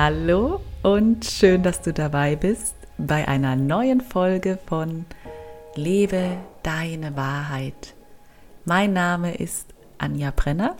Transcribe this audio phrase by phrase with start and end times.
[0.00, 5.06] Hallo und schön, dass du dabei bist bei einer neuen Folge von
[5.74, 7.96] Lebe deine Wahrheit.
[8.64, 10.76] Mein Name ist Anja Brenner.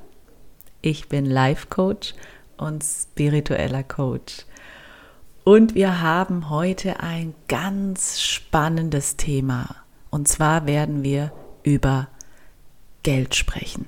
[0.83, 2.15] Ich bin Life Coach
[2.59, 4.47] und spiritueller Coach.
[5.43, 9.75] Und wir haben heute ein ganz spannendes Thema.
[10.11, 11.33] Und zwar werden wir
[11.65, 12.07] über
[13.03, 13.87] Geld sprechen.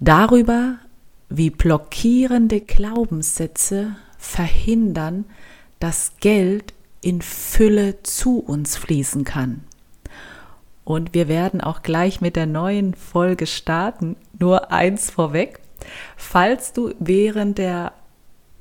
[0.00, 0.78] Darüber,
[1.28, 5.24] wie blockierende Glaubenssätze verhindern,
[5.80, 9.64] dass Geld in Fülle zu uns fließen kann.
[10.84, 14.16] Und wir werden auch gleich mit der neuen Folge starten.
[14.38, 15.60] Nur eins vorweg.
[16.16, 17.92] Falls du während der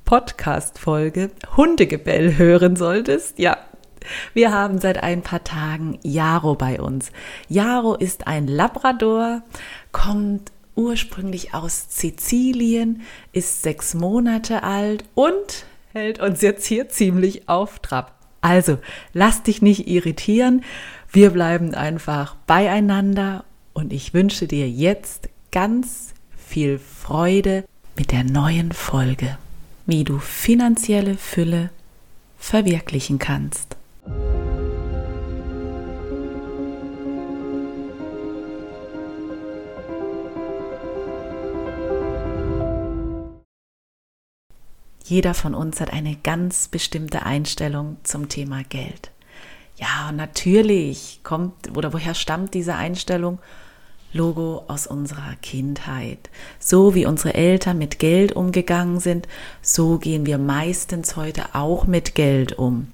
[0.06, 3.58] Podcast-Folge Hundegebell hören solltest, ja,
[4.34, 7.12] wir haben seit ein paar Tagen Jaro bei uns.
[7.48, 9.44] Jaro ist ein Labrador,
[9.92, 17.80] kommt ursprünglich aus Sizilien, ist sechs Monate alt und hält uns jetzt hier ziemlich auf
[17.80, 18.20] Trab.
[18.42, 18.78] Also,
[19.14, 20.64] lass dich nicht irritieren.
[21.12, 27.64] Wir bleiben einfach beieinander und ich wünsche dir jetzt ganz viel Freude
[27.96, 29.38] mit der neuen Folge,
[29.86, 31.70] wie du finanzielle Fülle
[32.38, 33.78] verwirklichen kannst.
[45.14, 49.12] Jeder von uns hat eine ganz bestimmte Einstellung zum Thema Geld.
[49.76, 53.38] Ja, natürlich kommt oder woher stammt diese Einstellung?
[54.12, 56.32] Logo aus unserer Kindheit.
[56.58, 59.28] So wie unsere Eltern mit Geld umgegangen sind,
[59.62, 62.88] so gehen wir meistens heute auch mit Geld um.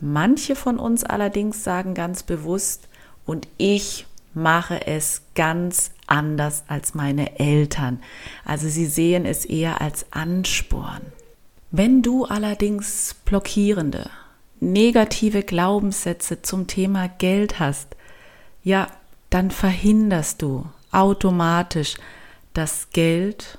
[0.00, 2.88] Manche von uns allerdings sagen ganz bewusst,
[3.26, 8.00] und ich mache es ganz anders als meine Eltern.
[8.44, 11.02] Also sie sehen es eher als Ansporn.
[11.72, 14.10] Wenn du allerdings blockierende,
[14.58, 17.94] negative Glaubenssätze zum Thema Geld hast,
[18.64, 18.88] ja,
[19.30, 21.94] dann verhinderst du automatisch,
[22.54, 23.58] dass Geld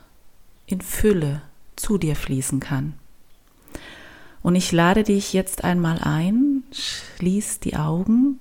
[0.65, 1.41] in Fülle
[1.77, 2.93] zu dir fließen kann.
[4.41, 8.39] Und ich lade dich jetzt einmal ein, schließ die Augen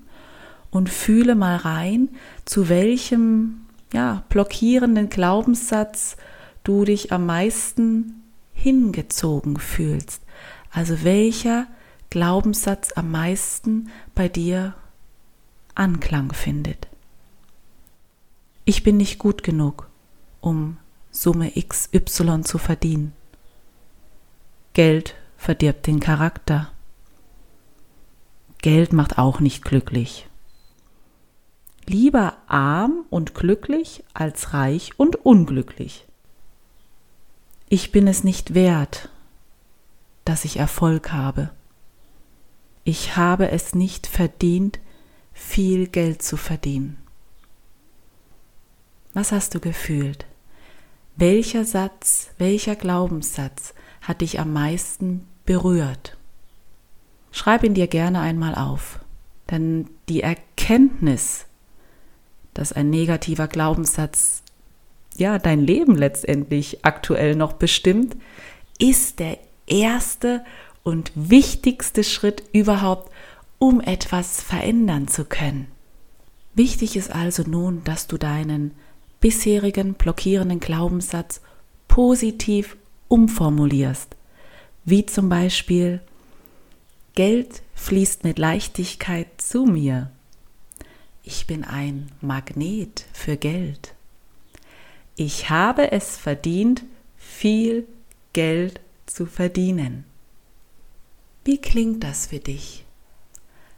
[0.73, 2.09] und fühle mal rein,
[2.45, 3.61] zu welchem
[3.93, 6.17] ja, blockierenden Glaubenssatz
[6.65, 8.20] du dich am meisten
[8.61, 10.23] hingezogen fühlst.
[10.71, 11.67] Also welcher
[12.11, 14.75] Glaubenssatz am meisten bei dir
[15.75, 16.89] Anklang findet.
[18.65, 19.89] Ich bin nicht gut genug,
[20.41, 20.77] um
[21.11, 23.13] Summe XY zu verdienen.
[24.75, 26.71] Geld verdirbt den Charakter.
[28.59, 30.29] Geld macht auch nicht glücklich.
[31.87, 36.07] Lieber arm und glücklich als reich und unglücklich
[37.71, 39.09] ich bin es nicht wert,
[40.25, 41.51] dass ich Erfolg habe.
[42.83, 44.81] Ich habe es nicht verdient,
[45.33, 46.99] viel Geld zu verdienen.
[49.15, 50.27] Was hast du gefühlt?
[51.15, 56.17] Welcher Satz, welcher Glaubenssatz hat dich am meisten berührt?
[57.31, 58.99] Schreib ihn dir gerne einmal auf,
[59.49, 61.47] denn die Erkenntnis,
[62.53, 64.43] dass ein negativer Glaubenssatz
[65.17, 68.17] ja, dein Leben letztendlich aktuell noch bestimmt,
[68.79, 70.45] ist der erste
[70.83, 73.11] und wichtigste Schritt überhaupt,
[73.59, 75.69] um etwas verändern zu können.
[76.55, 78.73] Wichtig ist also nun, dass du deinen
[79.21, 81.43] bisherigen blockierenden Glaubenssatz
[81.87, 82.77] positiv
[83.09, 84.17] umformulierst,
[84.85, 86.01] wie zum Beispiel
[87.15, 90.11] Geld fließt mit Leichtigkeit zu mir.
[91.23, 93.95] Ich bin ein Magnet für Geld
[95.21, 96.83] ich habe es verdient,
[97.19, 97.87] viel
[98.33, 100.05] Geld zu verdienen.
[101.45, 102.87] Wie klingt das für dich?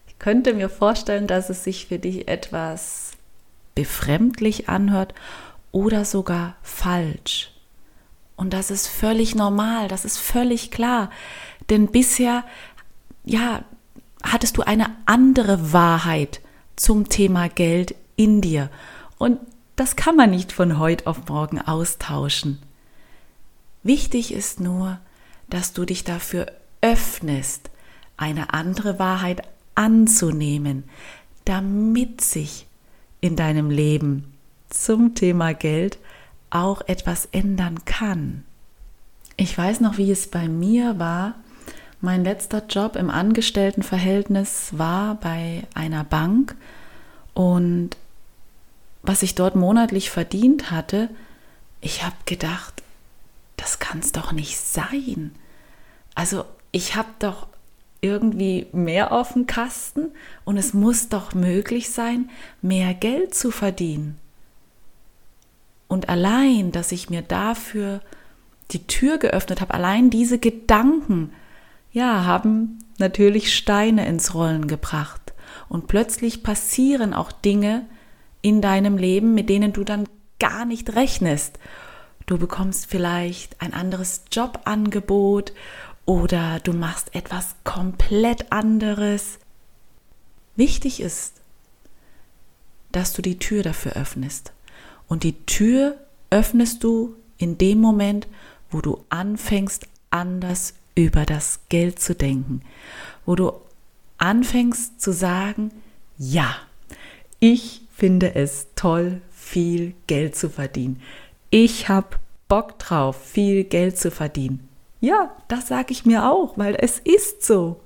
[0.07, 3.15] Ich könnte mir vorstellen, dass es sich für dich etwas
[3.75, 5.15] befremdlich anhört
[5.73, 7.51] oder sogar falsch.
[8.37, 11.11] Und das ist völlig normal, das ist völlig klar.
[11.71, 12.45] Denn bisher,
[13.25, 13.65] ja,
[14.23, 16.41] hattest du eine andere Wahrheit
[16.77, 18.71] zum Thema Geld in dir.
[19.19, 19.41] Und
[19.77, 22.61] das kann man nicht von heute auf morgen austauschen.
[23.83, 24.99] Wichtig ist nur,
[25.49, 26.47] dass du dich dafür
[26.81, 27.71] öffnest,
[28.17, 29.43] eine andere Wahrheit
[29.75, 30.85] anzunehmen,
[31.45, 32.67] damit sich
[33.21, 34.33] in deinem Leben
[34.69, 35.99] zum Thema Geld
[36.51, 38.45] auch etwas ändern kann.
[39.37, 41.35] Ich weiß noch, wie es bei mir war.
[42.01, 46.57] Mein letzter Job im Angestelltenverhältnis war bei einer Bank
[47.35, 47.97] und
[49.03, 51.09] was ich dort monatlich verdient hatte,
[51.81, 52.83] ich habe gedacht,
[53.57, 55.35] das kann es doch nicht sein.
[56.15, 57.47] Also ich habe doch
[58.01, 60.09] irgendwie mehr auf dem Kasten
[60.45, 64.19] und es muss doch möglich sein, mehr Geld zu verdienen.
[65.89, 68.01] Und allein, dass ich mir dafür
[68.71, 71.33] die Tür geöffnet habe, allein diese Gedanken,
[71.93, 75.35] ja, haben natürlich Steine ins Rollen gebracht.
[75.69, 77.85] Und plötzlich passieren auch Dinge
[78.43, 80.09] in deinem Leben, mit denen du dann
[80.39, 81.59] gar nicht rechnest.
[82.27, 85.53] Du bekommst vielleicht ein anderes Jobangebot
[86.05, 89.39] oder du machst etwas komplett anderes.
[90.57, 91.41] Wichtig ist,
[92.91, 94.53] dass du die Tür dafür öffnest.
[95.09, 95.97] Und die Tür
[96.31, 98.27] öffnest du in dem Moment,
[98.71, 102.63] wo du anfängst, anders über das Geld zu denken.
[103.25, 103.53] Wo du
[104.19, 105.71] anfängst zu sagen,
[106.19, 106.55] ja,
[107.41, 111.01] ich finde es toll, viel Geld zu verdienen.
[111.51, 112.17] Ich habe
[112.49, 114.69] Bock drauf, viel Geld zu verdienen.
[115.01, 117.79] Ja, das sage ich mir auch, weil es ist so.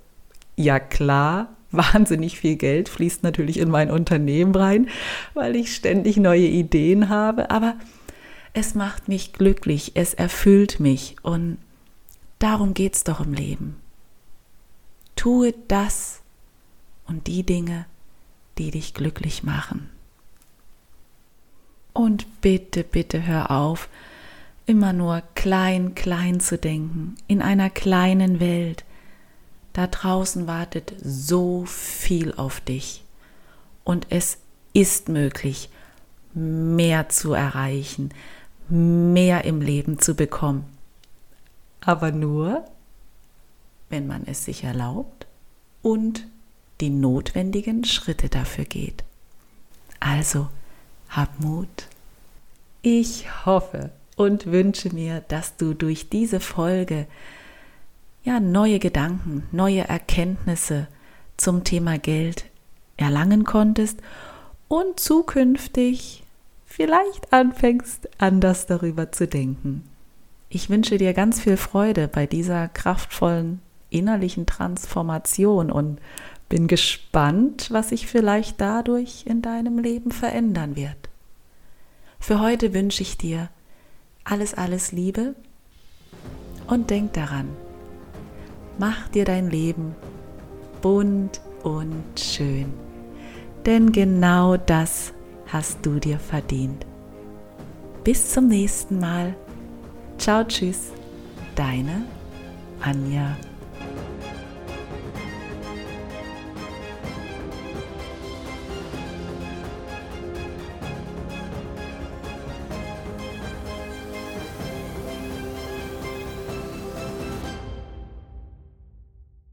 [0.57, 4.89] Ja klar, wahnsinnig viel Geld fließt natürlich in mein Unternehmen rein,
[5.35, 7.75] weil ich ständig neue Ideen habe, aber
[8.55, 11.59] es macht mich glücklich, es erfüllt mich und
[12.39, 13.77] darum geht es doch im Leben.
[15.15, 16.23] Tue das
[17.07, 17.85] und die Dinge,
[18.57, 19.91] die dich glücklich machen.
[21.97, 23.89] Und bitte, bitte hör auf,
[24.67, 28.85] immer nur klein, klein zu denken, in einer kleinen Welt.
[29.73, 33.03] Da draußen wartet so viel auf dich.
[33.83, 34.37] Und es
[34.75, 35.71] ist möglich,
[36.35, 38.11] mehr zu erreichen,
[38.69, 40.67] mehr im Leben zu bekommen.
[41.81, 42.67] Aber nur,
[43.89, 45.27] wenn man es sich erlaubt
[45.81, 46.27] und
[46.83, 49.03] die notwendigen Schritte dafür geht.
[49.99, 50.49] Also,
[51.17, 51.89] hab Mut.
[52.83, 57.07] Ich hoffe, und wünsche mir, dass du durch diese Folge
[58.25, 60.89] ja neue Gedanken, neue Erkenntnisse
[61.37, 62.47] zum Thema Geld
[62.97, 64.01] erlangen konntest
[64.69, 66.25] und zukünftig
[66.65, 69.85] vielleicht anfängst, anders darüber zu denken.
[70.49, 73.61] Ich wünsche dir ganz viel Freude bei dieser kraftvollen
[73.91, 76.01] innerlichen Transformation und
[76.49, 81.09] bin gespannt, was sich vielleicht dadurch in deinem Leben verändern wird.
[82.19, 83.51] Für heute wünsche ich dir
[84.25, 85.35] alles, alles Liebe
[86.67, 87.49] und denk daran,
[88.79, 89.95] mach dir dein Leben
[90.83, 92.73] bunt und schön,
[93.65, 95.13] denn genau das
[95.47, 96.87] hast du dir verdient.
[98.05, 99.35] Bis zum nächsten Mal.
[100.19, 100.93] Ciao, tschüss,
[101.57, 102.05] deine
[102.81, 103.37] Anja.